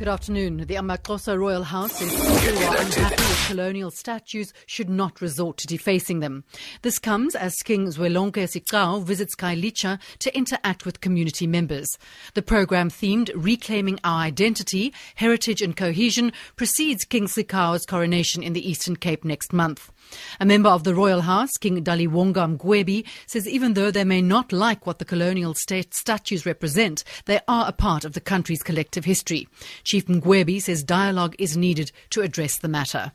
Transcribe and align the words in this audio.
Good 0.00 0.08
afternoon. 0.08 0.64
The 0.66 0.76
Amaxhosa 0.76 1.38
Royal 1.38 1.62
House 1.62 2.00
are 2.00 2.06
unhappy 2.06 3.22
with 3.22 3.46
colonial 3.48 3.90
statues 3.90 4.54
should 4.64 4.88
not 4.88 5.20
resort 5.20 5.58
to 5.58 5.66
defacing 5.66 6.20
them. 6.20 6.44
This 6.80 6.98
comes 6.98 7.34
as 7.34 7.54
King 7.56 7.86
Zwelonke 7.88 8.48
Sigcau 8.48 9.04
visits 9.04 9.36
Khayelitsha 9.36 10.00
to 10.20 10.34
interact 10.34 10.86
with 10.86 11.02
community 11.02 11.46
members. 11.46 11.98
The 12.32 12.40
program 12.40 12.88
themed 12.88 13.30
Reclaiming 13.34 14.00
Our 14.02 14.22
Identity, 14.22 14.94
Heritage 15.16 15.60
and 15.60 15.76
Cohesion 15.76 16.32
precedes 16.56 17.04
King 17.04 17.26
Sigcau's 17.26 17.84
coronation 17.84 18.42
in 18.42 18.54
the 18.54 18.66
Eastern 18.66 18.96
Cape 18.96 19.22
next 19.22 19.52
month. 19.52 19.92
A 20.40 20.46
member 20.46 20.70
of 20.70 20.84
the 20.84 20.94
Royal 20.94 21.20
House, 21.20 21.50
King 21.60 21.84
Daliwonga 21.84 22.56
Mgwebi, 22.56 23.06
says 23.26 23.46
even 23.46 23.74
though 23.74 23.90
they 23.90 24.04
may 24.04 24.22
not 24.22 24.50
like 24.50 24.86
what 24.86 24.98
the 24.98 25.04
colonial 25.04 25.52
state 25.52 25.92
statues 25.92 26.46
represent, 26.46 27.04
they 27.26 27.40
are 27.46 27.68
a 27.68 27.72
part 27.72 28.06
of 28.06 28.14
the 28.14 28.20
country's 28.20 28.62
collective 28.62 29.04
history. 29.04 29.46
Chief 29.90 30.06
Mgwebi 30.06 30.62
says 30.62 30.84
dialogue 30.84 31.34
is 31.40 31.56
needed 31.56 31.90
to 32.10 32.20
address 32.22 32.56
the 32.56 32.68
matter. 32.68 33.10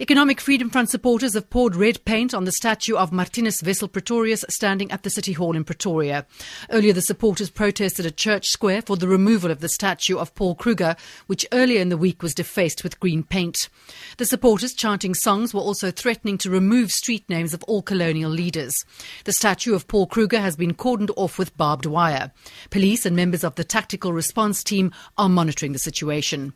Economic 0.00 0.40
Freedom 0.40 0.70
Front 0.70 0.90
supporters 0.90 1.34
have 1.34 1.50
poured 1.50 1.76
red 1.76 2.04
paint 2.04 2.34
on 2.34 2.44
the 2.44 2.52
statue 2.52 2.96
of 2.96 3.10
Marthinus 3.10 3.62
Wessel 3.62 3.88
Pretorius 3.88 4.44
standing 4.48 4.90
at 4.90 5.02
the 5.02 5.10
City 5.10 5.32
Hall 5.32 5.56
in 5.56 5.64
Pretoria. 5.64 6.26
Earlier, 6.70 6.92
the 6.92 7.02
supporters 7.02 7.50
protested 7.50 8.06
at 8.06 8.16
Church 8.16 8.48
Square 8.48 8.82
for 8.82 8.96
the 8.96 9.08
removal 9.08 9.50
of 9.50 9.60
the 9.60 9.68
statue 9.68 10.18
of 10.18 10.34
Paul 10.34 10.54
Kruger, 10.54 10.96
which 11.26 11.46
earlier 11.52 11.80
in 11.80 11.88
the 11.88 11.96
week 11.96 12.22
was 12.22 12.34
defaced 12.34 12.82
with 12.82 13.00
green 13.00 13.22
paint. 13.22 13.68
The 14.18 14.26
supporters 14.26 14.74
chanting 14.74 15.14
songs 15.14 15.54
were 15.54 15.60
also 15.60 15.90
threatening 15.90 16.38
to 16.38 16.50
remove 16.50 16.90
street 16.90 17.28
names 17.28 17.54
of 17.54 17.62
all 17.64 17.82
colonial 17.82 18.30
leaders. 18.30 18.74
The 19.24 19.32
statue 19.32 19.74
of 19.74 19.88
Paul 19.88 20.06
Kruger 20.06 20.40
has 20.40 20.56
been 20.56 20.74
cordoned 20.74 21.10
off 21.16 21.38
with 21.38 21.56
barbed 21.56 21.86
wire. 21.86 22.32
Police 22.70 23.06
and 23.06 23.14
members 23.14 23.44
of 23.44 23.54
the 23.54 23.64
tactical 23.64 24.12
response 24.12 24.64
team 24.64 24.92
are 25.16 25.28
monitoring 25.28 25.72
the 25.72 25.78
situation. 25.78 26.54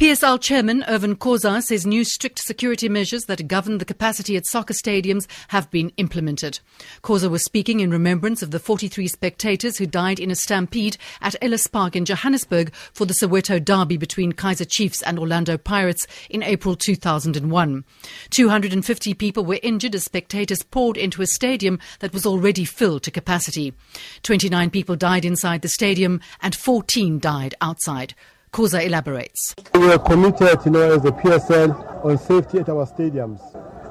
PSL 0.00 0.40
chairman 0.40 0.84
Irvin 0.86 1.16
Khoza 1.16 1.60
says 1.60 1.84
new 1.84 2.04
strict 2.04 2.38
security 2.38 2.88
measures 2.88 3.24
that 3.24 3.48
govern 3.48 3.78
the 3.78 3.84
capacity 3.84 4.36
at 4.36 4.46
soccer 4.46 4.72
stadiums 4.72 5.26
have 5.48 5.68
been 5.72 5.90
implemented. 5.96 6.60
Khoza 7.02 7.28
was 7.28 7.42
speaking 7.42 7.80
in 7.80 7.90
remembrance 7.90 8.40
of 8.40 8.52
the 8.52 8.60
43 8.60 9.08
spectators 9.08 9.76
who 9.76 9.86
died 9.86 10.20
in 10.20 10.30
a 10.30 10.36
stampede 10.36 10.98
at 11.20 11.34
Ellis 11.42 11.66
Park 11.66 11.96
in 11.96 12.04
Johannesburg 12.04 12.72
for 12.92 13.06
the 13.06 13.12
Soweto 13.12 13.58
derby 13.58 13.96
between 13.96 14.34
Kaizer 14.34 14.70
Chiefs 14.70 15.02
and 15.02 15.18
Orlando 15.18 15.58
Pirates 15.58 16.06
in 16.30 16.44
April 16.44 16.76
2001. 16.76 17.84
250 18.30 19.14
people 19.14 19.44
were 19.44 19.58
injured 19.64 19.96
as 19.96 20.04
spectators 20.04 20.62
poured 20.62 20.96
into 20.96 21.22
a 21.22 21.26
stadium 21.26 21.80
that 21.98 22.12
was 22.12 22.24
already 22.24 22.64
filled 22.64 23.02
to 23.02 23.10
capacity. 23.10 23.74
29 24.22 24.70
people 24.70 24.94
died 24.94 25.24
inside 25.24 25.62
the 25.62 25.68
stadium 25.68 26.20
and 26.40 26.54
14 26.54 27.18
died 27.18 27.56
outside. 27.60 28.14
Khoza 28.58 28.84
elaborates. 28.84 29.54
We 29.74 29.92
are 29.92 30.00
committed, 30.00 30.58
you 30.64 30.72
know, 30.72 30.80
as 30.80 31.04
a 31.04 31.12
PSL 31.12 32.04
on 32.04 32.18
safety 32.18 32.58
at 32.58 32.68
our 32.68 32.86
stadiums. 32.86 33.38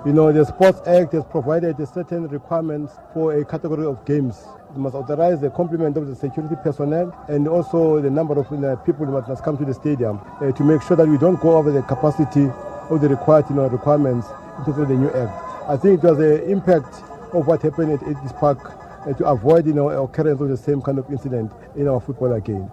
You 0.06 0.12
know, 0.12 0.34
the 0.34 0.44
Sports 0.44 0.86
Act 0.86 1.14
has 1.14 1.24
provided 1.24 1.78
certain 1.88 2.28
requirements 2.28 2.92
for 3.14 3.34
a 3.40 3.46
category 3.46 3.86
of 3.86 4.04
games. 4.06 4.46
It 4.72 4.78
must 4.78 4.94
authorize 4.94 5.40
the 5.40 5.52
complement 5.52 5.96
of 5.96 6.08
the 6.08 6.18
security 6.18 6.58
personnel 6.62 7.16
and 7.30 7.48
also 7.48 8.02
the 8.02 8.10
number 8.10 8.38
of 8.38 8.52
you 8.52 8.58
know, 8.58 8.76
people 8.76 9.06
that 9.06 9.30
must 9.30 9.42
come 9.42 9.58
to 9.58 9.64
the 9.64 9.74
stadium 9.74 10.20
uh, 10.42 10.52
to 10.52 10.64
make 10.66 10.82
sure 10.82 10.98
that 10.98 11.08
we 11.08 11.18
don't 11.18 11.40
go 11.40 11.56
over 11.56 11.72
the 11.72 11.84
capacity 11.84 12.52
of 12.90 13.00
the 13.00 13.08
required 13.08 13.46
you 13.50 13.56
know, 13.56 13.68
requirements 13.70 14.28
in 14.60 14.66
terms 14.66 14.80
of 14.80 14.90
the 14.90 14.96
new 14.96 15.10
act. 15.12 15.32
I 15.70 15.78
think 15.78 16.04
it 16.04 16.08
was 16.08 16.18
the 16.18 16.44
impact 16.44 16.94
of 17.32 17.48
what 17.48 17.62
happened 17.62 17.94
at, 17.94 18.04
at 18.04 18.22
this 18.22 18.34
park 18.34 18.60
uh, 19.08 19.14
to 19.14 19.28
avoid 19.28 19.66
you 19.66 19.72
know, 19.72 19.88
occurrence 19.88 20.42
of 20.42 20.50
the 20.50 20.58
same 20.58 20.82
kind 20.82 21.00
of 21.00 21.10
incident 21.10 21.54
in 21.78 21.88
our 21.88 22.02
football 22.02 22.34
again. 22.34 22.70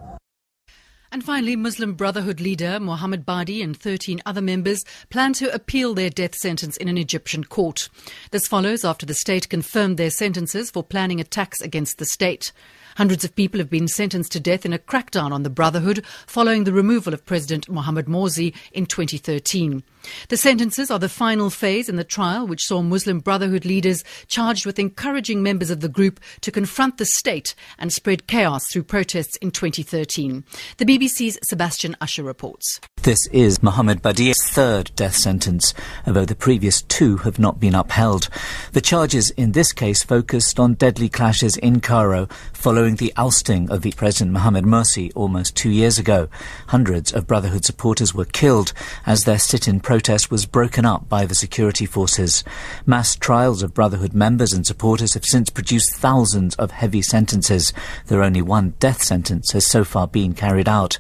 And 1.14 1.22
finally, 1.22 1.54
Muslim 1.54 1.94
Brotherhood 1.94 2.40
leader 2.40 2.80
Mohammed 2.80 3.24
Badie 3.24 3.62
and 3.62 3.76
13 3.76 4.20
other 4.26 4.42
members 4.42 4.84
plan 5.10 5.32
to 5.34 5.54
appeal 5.54 5.94
their 5.94 6.10
death 6.10 6.34
sentence 6.34 6.76
in 6.76 6.88
an 6.88 6.98
Egyptian 6.98 7.44
court. 7.44 7.88
This 8.32 8.48
follows 8.48 8.84
after 8.84 9.06
the 9.06 9.14
state 9.14 9.48
confirmed 9.48 9.96
their 9.96 10.10
sentences 10.10 10.72
for 10.72 10.82
planning 10.82 11.20
attacks 11.20 11.60
against 11.60 11.98
the 11.98 12.04
state. 12.04 12.50
Hundreds 12.96 13.22
of 13.22 13.36
people 13.36 13.60
have 13.60 13.70
been 13.70 13.86
sentenced 13.86 14.32
to 14.32 14.40
death 14.40 14.66
in 14.66 14.72
a 14.72 14.78
crackdown 14.78 15.30
on 15.30 15.44
the 15.44 15.50
Brotherhood 15.50 16.04
following 16.26 16.64
the 16.64 16.72
removal 16.72 17.14
of 17.14 17.24
President 17.24 17.68
Mohamed 17.68 18.06
Morsi 18.06 18.52
in 18.72 18.84
2013. 18.84 19.84
The 20.28 20.36
sentences 20.36 20.90
are 20.90 20.98
the 20.98 21.08
final 21.08 21.50
phase 21.50 21.88
in 21.88 21.96
the 21.96 22.04
trial, 22.04 22.46
which 22.46 22.64
saw 22.64 22.82
Muslim 22.82 23.20
Brotherhood 23.20 23.64
leaders 23.64 24.04
charged 24.26 24.66
with 24.66 24.78
encouraging 24.78 25.42
members 25.42 25.70
of 25.70 25.80
the 25.80 25.88
group 25.88 26.20
to 26.42 26.50
confront 26.50 26.98
the 26.98 27.06
state 27.06 27.54
and 27.78 27.92
spread 27.92 28.26
chaos 28.26 28.64
through 28.70 28.84
protests 28.84 29.36
in 29.36 29.50
2013. 29.50 30.44
The 30.78 30.84
BBC's 30.84 31.38
Sebastian 31.42 31.96
Usher 32.00 32.22
reports. 32.22 32.80
This 33.02 33.26
is 33.28 33.62
Mohammed 33.62 34.02
Badie's 34.02 34.42
third 34.42 34.90
death 34.96 35.14
sentence, 35.14 35.74
although 36.06 36.24
the 36.24 36.34
previous 36.34 36.82
two 36.82 37.18
have 37.18 37.38
not 37.38 37.60
been 37.60 37.74
upheld. 37.74 38.28
The 38.72 38.80
charges 38.80 39.30
in 39.30 39.52
this 39.52 39.72
case 39.72 40.02
focused 40.02 40.58
on 40.58 40.74
deadly 40.74 41.08
clashes 41.08 41.56
in 41.56 41.80
Cairo 41.80 42.28
following 42.52 42.96
the 42.96 43.12
ousting 43.16 43.70
of 43.70 43.82
the 43.82 43.92
President 43.92 44.32
Mohamed 44.32 44.64
Morsi 44.64 45.12
almost 45.14 45.56
two 45.56 45.70
years 45.70 45.98
ago. 45.98 46.28
Hundreds 46.68 47.12
of 47.12 47.26
Brotherhood 47.26 47.64
supporters 47.64 48.14
were 48.14 48.24
killed 48.24 48.72
as 49.06 49.24
their 49.24 49.38
sit-in 49.38 49.80
protest 49.80 49.93
was 50.30 50.44
broken 50.44 50.84
up 50.84 51.08
by 51.08 51.24
the 51.24 51.34
security 51.36 51.86
forces. 51.86 52.42
Mass 52.84 53.14
trials 53.14 53.62
of 53.62 53.74
Brotherhood 53.74 54.12
members 54.12 54.52
and 54.52 54.66
supporters 54.66 55.14
have 55.14 55.24
since 55.24 55.50
produced 55.50 55.94
thousands 55.94 56.56
of 56.56 56.72
heavy 56.72 57.00
sentences. 57.00 57.72
Though 58.06 58.22
only 58.22 58.42
one 58.42 58.74
death 58.80 59.02
sentence 59.02 59.52
has 59.52 59.64
so 59.64 59.84
far 59.84 60.08
been 60.08 60.34
carried 60.34 60.68
out. 60.68 60.98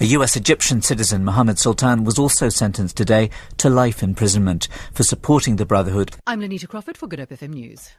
A 0.00 0.04
US 0.04 0.36
Egyptian 0.36 0.80
citizen, 0.80 1.24
Mohammed 1.24 1.58
Sultan 1.58 2.04
was 2.04 2.18
also 2.18 2.48
sentenced 2.48 2.96
today 2.96 3.30
to 3.56 3.68
life 3.68 4.02
imprisonment 4.02 4.68
for 4.92 5.02
supporting 5.02 5.56
the 5.56 5.66
Brotherhood. 5.66 6.14
I'm 6.26 6.40
Lenita 6.40 6.68
Crawford 6.68 6.96
for 6.96 7.08
Good 7.08 7.18
Hope 7.18 7.30
FM 7.30 7.50
News. 7.50 7.90